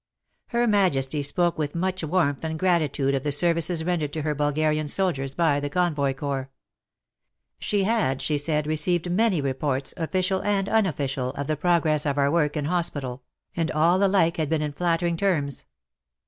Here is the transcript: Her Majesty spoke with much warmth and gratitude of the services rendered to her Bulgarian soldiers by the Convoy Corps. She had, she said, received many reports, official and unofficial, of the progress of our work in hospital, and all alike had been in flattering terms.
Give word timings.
Her 0.47 0.65
Majesty 0.65 1.21
spoke 1.21 1.59
with 1.59 1.75
much 1.75 2.03
warmth 2.03 2.43
and 2.43 2.57
gratitude 2.57 3.13
of 3.13 3.23
the 3.23 3.31
services 3.31 3.83
rendered 3.83 4.11
to 4.13 4.23
her 4.23 4.33
Bulgarian 4.33 4.87
soldiers 4.87 5.35
by 5.35 5.59
the 5.59 5.69
Convoy 5.69 6.15
Corps. 6.15 6.49
She 7.59 7.83
had, 7.83 8.19
she 8.19 8.39
said, 8.39 8.65
received 8.65 9.11
many 9.11 9.41
reports, 9.41 9.93
official 9.97 10.41
and 10.41 10.67
unofficial, 10.67 11.29
of 11.33 11.45
the 11.45 11.55
progress 11.55 12.07
of 12.07 12.17
our 12.17 12.31
work 12.31 12.57
in 12.57 12.65
hospital, 12.65 13.21
and 13.55 13.69
all 13.69 14.03
alike 14.03 14.37
had 14.37 14.49
been 14.49 14.63
in 14.63 14.73
flattering 14.73 15.17
terms. 15.17 15.67